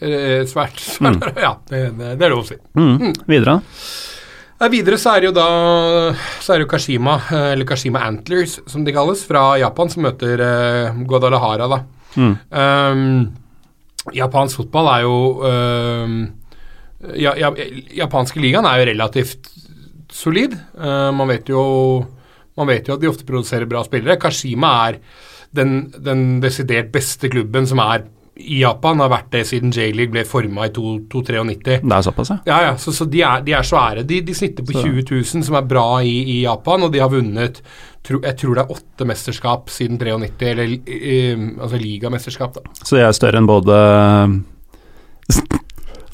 Eh, 0.00 0.42
svært. 0.48 0.82
Mm. 1.00 1.20
Ja, 1.46 1.54
det, 1.70 1.80
det, 1.96 2.12
det 2.20 2.26
er 2.26 2.32
lov 2.34 2.44
å 2.44 2.48
si. 2.50 2.58
Mm. 2.76 3.14
Videre, 3.26 3.56
da? 3.56 3.60
Ja, 4.60 4.68
videre 4.72 4.96
så 5.00 5.12
er 5.12 5.20
det 5.20 5.28
jo 5.28 5.34
da 5.36 5.46
Så 6.40 6.54
er 6.54 6.60
det 6.60 6.64
jo 6.64 6.70
Kashima, 6.70 7.18
eh, 7.28 7.50
eller 7.54 7.68
Kashima 7.68 8.00
Antlers, 8.06 8.58
som 8.68 8.84
de 8.86 8.94
kalles, 8.96 9.24
fra 9.28 9.50
Japan, 9.60 9.92
som 9.92 10.04
møter 10.06 10.40
uh, 10.40 11.00
Guadalajara, 11.08 11.68
da. 11.72 11.80
Mm. 12.16 12.34
Um, 12.50 14.10
japansk 14.16 14.62
fotball 14.62 14.90
er 14.94 15.04
jo 15.04 15.16
um, 15.44 16.18
ja, 17.14 17.34
ja, 17.38 17.50
Japanske 17.98 18.40
ligaen 18.40 18.66
er 18.68 18.80
jo 18.80 18.90
relativt 18.90 19.50
solid. 20.12 20.56
Uh, 20.78 21.12
man 21.14 21.32
vet 21.34 21.50
jo 21.52 21.62
Man 22.56 22.70
vet 22.70 22.86
jo 22.88 22.94
at 22.94 23.02
de 23.02 23.08
ofte 23.10 23.26
produserer 23.28 23.68
bra 23.68 23.82
spillere. 23.84 24.16
Kashima 24.16 24.70
er 24.88 24.94
den, 25.52 25.90
den 25.92 26.38
desidert 26.40 26.88
beste 26.88 27.28
klubben 27.28 27.66
som 27.68 27.82
er 27.84 28.06
i 28.36 28.60
Japan. 28.60 29.00
Har 29.00 29.08
vært 29.12 29.30
det 29.32 29.44
siden 29.48 29.72
J-League 29.72 30.12
ble 30.12 30.24
forma 30.28 30.66
i 30.66 30.72
293. 30.74 31.80
Det 31.82 31.96
er 31.96 32.02
såpass, 32.06 32.30
ja. 32.34 32.38
Ja, 32.46 32.58
ja, 32.68 32.76
så, 32.80 32.92
så 32.92 33.06
de, 33.08 33.22
er, 33.24 33.40
de 33.46 33.52
er 33.56 33.62
svære. 33.66 34.04
De, 34.06 34.20
de 34.26 34.34
snitter 34.36 34.66
på 34.66 34.76
Så- 34.76 34.82
20 34.86 35.04
000, 35.10 35.44
som 35.48 35.56
er 35.60 35.68
bra 35.70 35.86
i, 36.04 36.16
i 36.36 36.42
Japan, 36.44 36.82
og 36.86 36.92
de 36.92 37.00
har 37.02 37.08
vunnet 37.12 37.62
tro, 38.06 38.20
Jeg 38.22 38.36
tror 38.38 38.54
det 38.54 38.64
er 38.66 38.74
åtte 38.76 39.06
mesterskap 39.08 39.70
siden 39.72 39.98
93, 39.98 40.50
eller 40.52 40.76
eh, 40.86 41.46
altså 41.60 41.80
ligamesterskap, 41.82 42.54
da. 42.60 42.76
Så 42.84 42.96
de 43.00 43.02
er 43.06 43.16
større 43.16 43.40
enn 43.42 43.48
både 43.50 43.78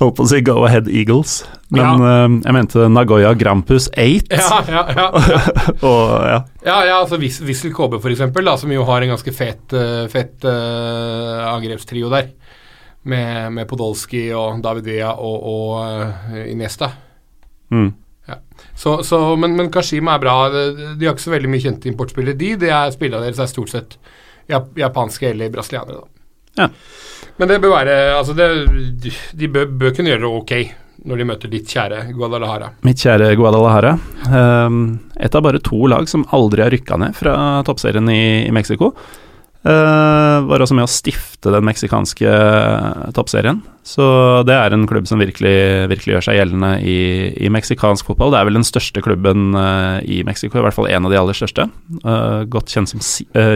Holdt 0.02 0.16
på 0.18 0.25
å 0.25 0.30
si 0.30 0.40
Go 0.42 0.56
Ahead 0.66 0.88
Eagles, 0.90 1.37
men 1.71 2.02
eh, 2.02 2.37
jeg 2.42 2.56
mente 2.56 2.88
Nagoya 2.90 3.32
Grampus 3.38 3.87
8. 3.94 4.35
Ja, 4.35 4.59
ja, 4.66 4.82
ja. 4.90 5.06
ja. 5.14 5.42
Og 5.88 6.11
ja, 6.26 6.40
ja, 6.66 6.76
ja 6.88 6.97
altså 6.99 7.21
Vis- 7.23 7.42
Vissel 7.47 7.75
KB, 7.76 8.00
for 8.02 8.11
eksempel, 8.11 8.47
da, 8.49 8.56
som 8.59 8.73
jo 8.75 8.85
har 8.88 9.04
en 9.04 9.14
ganske 9.14 9.35
fet, 9.37 9.62
eh, 9.78 10.04
fet 10.12 10.47
uh, 10.49 11.52
angrepstrio 11.52 12.11
der. 12.12 12.32
Med, 13.02 13.49
med 13.56 13.66
Podolsky 13.66 14.28
og 14.30 14.61
David 14.62 14.87
Villa 14.87 15.16
og, 15.18 15.47
og 15.50 15.73
uh, 15.82 16.42
Iniesta. 16.47 16.92
mm. 17.75 17.90
Så, 18.78 19.02
så, 19.02 19.18
men, 19.37 19.56
men 19.59 19.71
Kashima 19.75 20.14
er 20.14 20.23
bra. 20.23 20.35
De, 20.49 20.94
de 20.97 21.06
har 21.06 21.16
ikke 21.16 21.25
så 21.25 21.35
veldig 21.35 21.50
mye 21.50 21.62
kjente 21.64 21.90
importspillere, 21.90 22.38
de. 22.38 22.54
de 22.62 22.71
er, 22.71 22.92
spillene 22.94 23.26
deres 23.26 23.40
er 23.42 23.50
stort 23.50 23.73
sett 23.73 23.99
japanske 24.49 25.28
eller 25.30 25.50
brasilianere, 25.52 25.99
da. 25.99 26.22
Ja. 26.59 26.68
Men 27.40 27.49
det 27.49 27.61
bør 27.62 27.73
være 27.78 27.94
Altså, 28.18 28.35
det, 28.37 28.49
de 29.38 29.49
bør, 29.49 29.66
bør 29.80 29.94
kunne 29.97 30.12
gjøre 30.12 30.25
det 30.26 30.32
ok 30.42 30.54
når 31.09 31.18
de 31.18 31.25
møter 31.26 31.50
ditt 31.50 31.66
kjære 31.73 32.12
Guadalajara. 32.14 32.68
Mitt 32.87 33.00
kjære 33.02 33.32
Guadalajara. 33.35 33.97
Um, 34.30 35.00
et 35.18 35.35
av 35.35 35.42
bare 35.42 35.59
to 35.64 35.80
lag 35.90 36.06
som 36.06 36.23
aldri 36.30 36.62
har 36.62 36.71
rykka 36.71 36.99
ned 37.02 37.16
fra 37.18 37.35
toppserien 37.66 38.06
i, 38.12 38.47
i 38.47 38.52
Mexico. 38.54 38.92
Uh, 39.66 40.42
var 40.47 40.62
også 40.62 40.75
med 40.75 40.87
å 40.87 40.90
stifte 40.90 41.50
den 41.54 41.66
meksikanske 41.66 42.30
toppserien. 43.18 43.61
Så 43.82 44.06
det 44.47 44.54
er 44.54 44.75
en 44.75 44.87
klubb 44.90 45.06
som 45.11 45.18
virkelig, 45.23 45.56
virkelig 45.90 46.16
gjør 46.16 46.26
seg 46.28 46.38
gjeldende 46.38 46.73
i, 46.87 46.97
i 47.47 47.50
meksikansk 47.50 48.11
fotball. 48.11 48.35
Det 48.35 48.40
er 48.40 48.50
vel 48.50 48.61
den 48.61 48.66
største 48.71 49.02
klubben 49.02 49.56
uh, 49.59 49.99
i 50.06 50.23
Mexico, 50.26 50.61
i 50.61 50.66
hvert 50.68 50.78
fall 50.78 50.90
en 50.90 51.11
av 51.11 51.14
de 51.14 51.18
aller 51.18 51.38
største. 51.38 51.66
Uh, 52.06 52.42
godt 52.50 52.71
kjent 52.75 52.94
som 52.94 53.02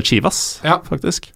Chivas, 0.02 0.46
Ja. 0.66 0.80
faktisk. 0.86 1.30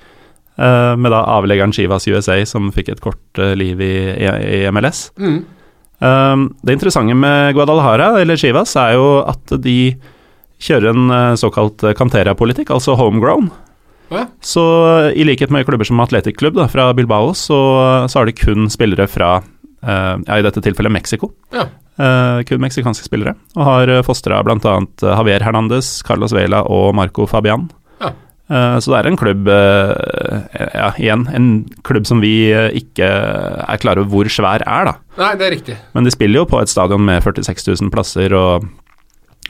Uh, 0.60 0.92
med 1.00 1.08
da 1.08 1.22
avleggeren 1.38 1.72
Chivas 1.72 2.04
USA, 2.10 2.34
som 2.44 2.66
fikk 2.74 2.90
et 2.92 3.00
kort 3.00 3.38
uh, 3.40 3.54
liv 3.56 3.80
i, 3.80 3.94
i, 4.12 4.58
MLS. 4.68 5.06
Mm. 5.16 5.38
Um, 6.04 6.42
det 6.60 6.74
interessante 6.76 7.16
med 7.16 7.54
Guadalajara, 7.56 8.10
eller 8.20 8.36
Chivas, 8.36 8.74
er 8.76 8.98
jo 8.98 9.22
at 9.24 9.54
de 9.64 9.94
kjører 10.60 10.92
en 10.92 11.38
såkalt 11.40 11.80
Cantera-politikk, 11.96 12.74
altså 12.76 12.92
homegrown. 13.00 13.48
Ja. 14.12 14.26
Så 14.44 14.62
i 15.16 15.24
likhet 15.24 15.48
med 15.54 15.64
klubber 15.64 15.88
som 15.88 16.02
Athletic 16.04 16.36
Club 16.36 16.58
da, 16.58 16.68
fra 16.68 16.90
Bilbao, 16.92 17.32
så, 17.32 17.60
så 18.10 18.20
har 18.20 18.28
de 18.28 18.36
kun 18.36 18.68
spillere 18.68 19.08
fra, 19.08 19.38
uh, 19.40 20.14
ja, 20.26 20.36
i 20.36 20.44
dette 20.44 20.60
tilfellet 20.60 20.92
Mexico. 20.92 21.32
Ja. 21.56 21.70
Uh, 21.96 22.44
kun 22.44 22.60
meksikanske 22.60 23.08
spillere. 23.08 23.38
Og 23.56 23.64
har 23.64 23.96
fostra 24.04 24.44
bl.a. 24.44 24.76
Javier 25.00 25.48
Hernandez, 25.48 26.02
Carlos 26.04 26.36
Vela 26.36 26.66
og 26.68 26.92
Marco 27.00 27.24
Fabian. 27.30 27.70
Uh, 28.50 28.76
så 28.82 28.90
det 28.90 28.98
er 28.98 29.06
en 29.12 29.16
klubb 29.20 29.46
uh, 29.46 30.40
Ja, 30.74 30.88
igjen, 30.98 31.28
en 31.30 31.48
klubb 31.86 32.08
som 32.08 32.18
vi 32.18 32.50
uh, 32.50 32.66
ikke 32.74 33.06
er 33.06 33.78
klare 33.78 34.02
over 34.02 34.10
hvor 34.10 34.30
svær 34.32 34.64
er, 34.66 34.88
da. 34.90 34.94
Nei, 35.20 35.32
det 35.38 35.46
er 35.46 35.54
riktig. 35.54 35.76
Men 35.94 36.06
de 36.08 36.10
spiller 36.10 36.42
jo 36.42 36.48
på 36.50 36.58
et 36.58 36.72
stadion 36.72 37.04
med 37.06 37.22
46 37.22 37.68
000 37.78 37.92
plasser, 37.94 38.34
og, 38.34 38.66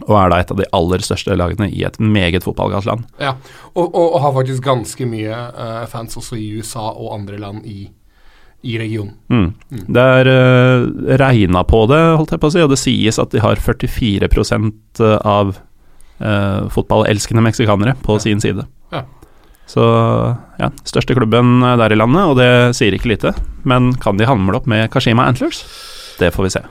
og 0.05 0.13
er 0.21 0.33
da 0.35 0.41
et 0.43 0.53
av 0.53 0.59
de 0.61 0.67
aller 0.77 1.05
største 1.05 1.37
lagene 1.37 1.71
i 1.73 1.85
et 1.89 1.97
meget 2.01 2.45
fotballgalt 2.45 2.89
land. 2.89 3.07
Ja. 3.23 3.33
Og, 3.73 3.87
og, 3.89 4.05
og 4.05 4.19
har 4.25 4.35
faktisk 4.37 4.65
ganske 4.67 5.07
mye 5.09 5.33
eh, 5.49 5.87
fans 5.93 6.17
også 6.21 6.37
i 6.41 6.47
USA 6.59 6.91
og 6.91 7.15
andre 7.15 7.39
land 7.41 7.65
i, 7.69 7.85
i 8.67 8.77
regionen. 8.81 9.15
Mm. 9.33 9.87
Det 9.97 10.05
er 10.21 10.29
uh, 10.29 10.85
regna 11.21 11.63
på 11.69 11.85
det, 11.89 12.01
holdt 12.19 12.35
jeg 12.35 12.43
på 12.43 12.51
å 12.51 12.55
si, 12.57 12.65
og 12.65 12.73
det 12.75 12.81
sies 12.81 13.21
at 13.23 13.33
de 13.33 13.41
har 13.45 13.61
44 13.61 14.29
av 15.25 15.55
uh, 16.21 16.69
fotballelskende 16.75 17.45
meksikanere 17.49 17.97
på 18.05 18.19
Ja. 18.19 18.25
sin 18.27 18.41
side. 18.45 18.67
Ja. 18.91 19.05
Så 19.71 19.85
ja, 20.59 20.71
største 20.89 21.15
klubben 21.15 21.61
eh, 21.63 21.77
der 21.79 21.95
i 21.95 21.99
landet, 21.99 22.27
og 22.27 22.39
det 22.41 22.51
sier 22.79 22.95
ikke 22.97 23.13
lite. 23.13 23.35
Men 23.69 23.93
kan 24.03 24.19
de 24.19 24.27
hamle 24.29 24.59
opp 24.59 24.67
med 24.71 24.89
Kashima 24.91 25.29
Antlers? 25.31 25.63
Det 26.19 26.33
får 26.35 26.49
vi 26.49 26.55
se. 26.57 26.63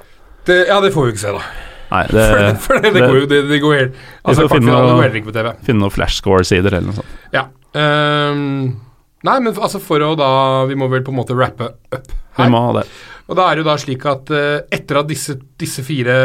Det, 0.50 0.58
ja, 0.68 0.80
det 0.84 0.92
får 0.96 1.08
vi 1.08 1.16
ikke 1.16 1.24
se, 1.24 1.36
da. 1.38 1.44
Nei, 1.90 2.04
det 2.14 2.26
For, 2.26 2.42
det, 2.44 2.58
for 2.66 2.84
det, 2.84 2.92
går 3.02 3.16
jo 3.18 3.30
det, 3.30 3.40
det 3.50 3.62
går 3.64 3.78
helt 3.78 3.96
Altså, 4.22 4.46
får 4.46 4.60
finne 4.60 4.76
noe-. 4.76 5.56
Finne 5.66 5.84
noen 5.86 5.96
flashscore-sider 5.96 6.76
eller 6.76 6.92
noe 6.92 7.00
sånt. 7.00 7.16
Ja. 7.34 7.48
Um, 7.74 8.44
nei, 9.26 9.38
men 9.46 9.54
altså 9.54 9.78
for 9.84 10.02
å 10.02 10.16
da 10.18 10.30
Vi 10.66 10.74
må 10.80 10.88
vel 10.90 11.04
på 11.06 11.12
en 11.14 11.20
måte 11.20 11.36
rappe 11.38 11.68
up 11.70 12.08
Vi 12.40 12.48
må 12.50 12.64
ha 12.66 12.80
det. 12.80 12.88
Og 13.30 13.38
da 13.38 13.46
er 13.46 13.58
det 13.58 13.62
jo 13.62 13.68
da 13.68 13.76
slik 13.78 14.06
at 14.10 14.32
uh, 14.34 14.62
etter 14.74 15.04
at 15.04 15.10
disse, 15.10 15.36
disse 15.62 15.86
fire 15.86 16.16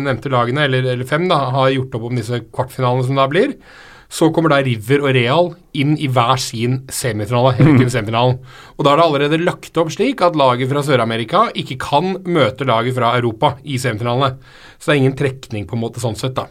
nevnte 0.00 0.32
lagene, 0.32 0.64
eller, 0.64 0.88
eller 0.94 1.08
fem, 1.08 1.26
da, 1.28 1.42
har 1.52 1.74
gjort 1.74 1.98
opp 1.98 2.06
om 2.08 2.16
disse 2.16 2.40
kvartfinalene 2.48 3.04
som 3.04 3.20
da 3.20 3.26
blir, 3.28 3.52
så 4.08 4.28
kommer 4.34 4.52
da 4.52 4.60
River 4.64 5.02
og 5.02 5.14
Real 5.16 5.48
inn 5.76 5.96
i 5.98 6.08
hver 6.12 6.38
sin 6.40 6.78
semifinale. 6.92 7.56
Mm. 7.58 7.88
semifinalen. 7.90 8.38
Og 8.76 8.86
da 8.86 8.92
er 8.92 9.00
det 9.00 9.06
allerede 9.06 9.40
lagt 9.42 9.80
opp 9.80 9.90
slik 9.94 10.22
at 10.24 10.38
laget 10.38 10.70
fra 10.70 10.84
Sør-Amerika 10.86 11.46
ikke 11.58 11.78
kan 11.82 12.14
møte 12.24 12.68
laget 12.68 12.96
fra 12.96 13.14
Europa 13.18 13.56
i 13.64 13.80
semifinalene. 13.82 14.36
Så 14.78 14.90
det 14.90 14.94
er 14.94 15.02
ingen 15.02 15.18
trekning 15.18 15.66
på 15.66 15.78
en 15.78 15.82
måte 15.82 16.02
sånn 16.02 16.18
sett, 16.18 16.36
da. 16.38 16.46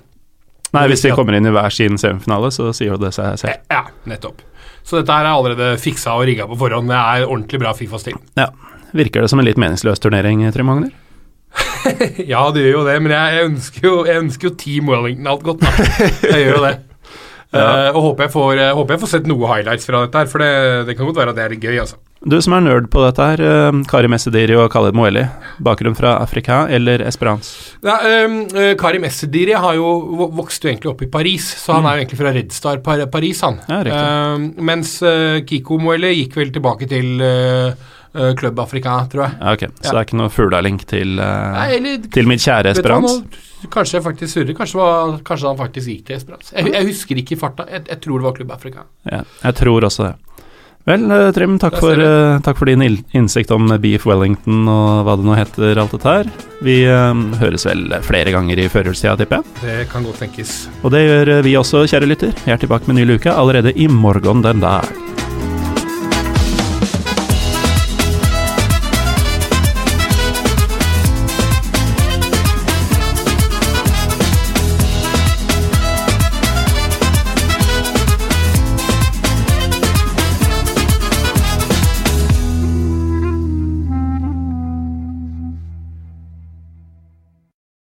Nei, 0.76 0.90
hvis 0.92 1.06
de 1.06 1.14
kommer 1.16 1.38
inn 1.38 1.48
i 1.48 1.54
hver 1.56 1.72
sin 1.72 2.00
semifinale, 2.02 2.52
så 2.52 2.74
sier 2.76 2.96
jo 2.96 3.00
det 3.00 3.14
seg 3.16 3.40
selv. 3.40 3.64
Ja, 3.72 3.86
nettopp. 4.10 4.44
Så 4.86 5.00
dette 5.00 5.14
her 5.16 5.26
er 5.26 5.34
allerede 5.34 5.80
fiksa 5.82 6.18
og 6.20 6.28
rigga 6.28 6.46
på 6.50 6.58
forhånd. 6.60 6.92
Det 6.92 6.98
er 7.00 7.26
ordentlig 7.26 7.62
bra 7.64 7.72
Fifa-stil. 7.78 8.20
Ja. 8.38 8.52
Virker 8.96 9.24
det 9.24 9.32
som 9.32 9.42
en 9.42 9.48
litt 9.48 9.60
meningsløs 9.60 10.00
turnering, 10.04 10.44
Trym 10.56 10.70
Magner? 10.70 10.92
ja, 12.32 12.42
det 12.52 12.66
gjør 12.66 12.80
jo 12.80 12.84
det, 12.88 12.96
men 13.04 13.14
jeg, 13.16 13.48
ønsker 13.50 13.88
jo, 13.88 13.96
jeg 14.08 14.22
ønsker 14.24 14.50
jo 14.50 14.54
Team 14.60 14.92
Wellington 14.92 15.32
alt 15.32 15.46
godt, 15.46 15.64
da. 15.64 15.88
Jeg 16.32 16.46
gjør 16.46 16.58
jo 16.58 16.66
det. 16.68 16.76
Eh, 17.54 17.92
og 17.94 18.02
håper 18.10 18.25
jeg, 18.25 18.34
får, 18.34 18.60
uh, 18.60 18.74
håper 18.80 18.96
jeg 18.96 19.02
får 19.04 19.12
sett 19.14 19.30
noe 19.30 19.48
highlights 19.52 19.88
fra 19.88 20.04
dette 20.04 20.20
her, 20.22 20.30
for 20.32 20.44
det, 20.44 20.52
det 20.90 20.98
kan 20.98 21.08
godt 21.08 21.22
være 21.22 21.34
at 21.34 21.38
det 21.38 21.46
er 21.46 21.56
litt 21.56 21.64
gøy, 21.66 21.78
altså. 21.84 22.00
Du 22.25 22.36
som 22.42 22.56
er 22.58 22.64
nerd 22.66 22.88
på 22.94 23.04
dette 23.04 23.28
her, 23.30 23.44
uh, 23.46 23.82
Kari 23.90 24.10
Messediri 24.12 24.58
og 24.58 24.68
Khaled 24.74 24.98
Moeli. 24.98 25.24
Bakgrunn 25.64 25.98
fra 25.98 26.16
Afrika 26.24 26.64
eller 26.74 27.04
Esperance? 27.06 27.78
Ja, 27.86 28.00
um, 28.25 28.40
eh, 28.58 28.74
Karim 28.80 29.06
Essediri 29.08 29.54
har 29.54 29.78
jo 29.78 29.92
vokst 30.36 30.66
jo 30.66 30.72
egentlig 30.72 30.92
opp 30.92 31.04
i 31.06 31.12
Paris, 31.12 31.48
så 31.62 31.78
han 31.78 31.88
er 31.88 32.00
jo 32.00 32.06
egentlig 32.06 32.22
fra 32.24 32.34
Red 32.36 32.56
Star 32.56 32.82
Paris, 32.84 33.44
han. 33.46 33.60
Ja. 33.70 33.84
Ehm, 33.86 34.50
mens 34.66 34.98
Kiko 35.48 35.78
Moeli 35.82 36.16
gikk 36.16 36.40
vel 36.40 36.52
tilbake 36.56 36.90
til 36.90 37.22
uh, 37.22 37.94
Club 38.39 38.60
Africa, 38.63 38.98
tror 39.12 39.25
jeg. 39.25 39.38
Ja, 39.41 39.55
ok, 39.55 39.65
Så 39.81 39.91
det 39.91 40.00
er 40.00 40.07
ikke 40.07 40.19
noe 40.22 40.34
fuglalink 40.34 40.86
til, 40.89 41.19
eh, 41.19 41.88
til 42.13 42.29
mitt 42.29 42.43
kjære 42.43 42.75
Esperance? 42.75 43.17
Kanskje 43.74 43.98
jeg 43.98 44.05
faktisk 44.05 44.34
surrer. 44.34 44.57
Kanskje, 44.57 44.77
var, 44.79 45.17
kanskje 45.25 45.50
han 45.50 45.57
faktisk 45.60 45.91
gikk 45.91 46.05
til 46.10 46.19
Esperance. 46.19 46.53
Jeg, 46.55 46.72
jeg 46.74 46.91
husker 46.91 47.22
ikke 47.22 47.36
i 47.36 47.41
farta. 47.41 47.65
Jeg, 47.72 47.88
jeg 47.89 48.01
tror 48.05 48.22
det 48.22 48.29
var 48.29 48.38
Klubb 48.38 48.55
Afrika. 48.55 48.88
Ja, 49.10 49.24
jeg 49.43 49.60
tror 49.62 49.89
også 49.89 50.10
det. 50.10 50.15
Vel, 50.86 51.07
eh, 51.10 51.31
Trym, 51.34 51.57
takk 51.57 51.79
for, 51.81 51.98
eh, 51.98 52.39
takk 52.45 52.60
for 52.60 52.69
din 52.69 52.84
innsikt 52.86 53.50
om 53.51 53.65
Beef 53.81 54.05
Wellington 54.05 54.67
og 54.69 55.05
hva 55.07 55.15
det 55.17 55.25
nå 55.25 55.38
heter, 55.39 55.79
alt 55.81 55.95
dette 55.98 56.03
her. 56.05 56.29
Vi 56.62 56.84
eh, 56.86 57.24
høres 57.41 57.65
vel 57.65 57.89
flere 58.05 58.31
ganger 58.36 58.62
i 58.62 58.69
førjulstida, 58.69 59.17
tipper 59.17 59.41
jeg. 59.41 59.63
Det 59.63 59.89
kan 59.89 60.05
godt 60.05 60.22
tenkes. 60.22 60.67
Og 60.84 60.93
det 60.93 61.01
gjør 61.07 61.34
eh, 61.39 61.41
vi 61.41 61.57
også, 61.57 61.88
kjære 61.89 62.12
lytter. 62.12 62.38
Jeg 62.45 62.53
er 62.60 62.62
tilbake 62.62 62.86
med 62.88 63.01
ny 63.01 63.10
luke 63.15 63.34
allerede 63.34 63.74
i 63.74 63.89
morgen 63.89 64.45
den 64.45 64.62
dag. 64.62 65.05